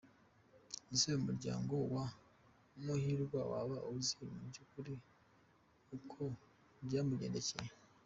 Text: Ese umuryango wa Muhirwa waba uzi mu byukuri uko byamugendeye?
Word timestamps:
Ese 0.93 1.07
umuryango 1.19 1.75
wa 1.93 2.05
Muhirwa 2.83 3.39
waba 3.51 3.77
uzi 3.95 4.21
mu 4.33 4.39
byukuri 4.49 4.93
uko 5.97 6.21
byamugendeye? 6.85 7.73